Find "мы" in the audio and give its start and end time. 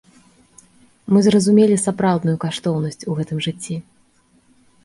1.15-1.19